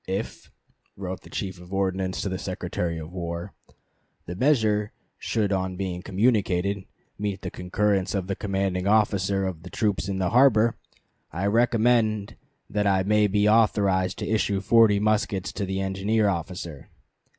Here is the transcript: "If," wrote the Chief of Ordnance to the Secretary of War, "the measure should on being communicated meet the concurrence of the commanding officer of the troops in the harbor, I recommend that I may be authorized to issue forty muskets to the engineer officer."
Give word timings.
"If," 0.07 0.49
wrote 0.97 1.21
the 1.21 1.29
Chief 1.29 1.61
of 1.61 1.71
Ordnance 1.71 2.21
to 2.23 2.29
the 2.29 2.39
Secretary 2.39 2.97
of 2.97 3.11
War, 3.13 3.53
"the 4.25 4.35
measure 4.35 4.93
should 5.19 5.51
on 5.53 5.75
being 5.77 6.01
communicated 6.01 6.85
meet 7.19 7.43
the 7.43 7.51
concurrence 7.51 8.15
of 8.15 8.25
the 8.25 8.35
commanding 8.35 8.87
officer 8.87 9.45
of 9.45 9.61
the 9.61 9.69
troops 9.69 10.09
in 10.09 10.17
the 10.17 10.31
harbor, 10.31 10.75
I 11.31 11.45
recommend 11.45 12.35
that 12.67 12.87
I 12.87 13.03
may 13.03 13.27
be 13.27 13.47
authorized 13.47 14.17
to 14.17 14.27
issue 14.27 14.59
forty 14.59 14.99
muskets 14.99 15.51
to 15.53 15.67
the 15.67 15.79
engineer 15.81 16.27
officer." 16.27 16.89